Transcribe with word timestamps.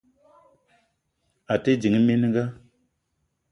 A 1.53 1.55
te 1.63 1.71
ding 1.81 1.95
mininga. 2.05 2.45